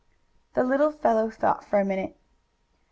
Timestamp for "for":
1.63-1.79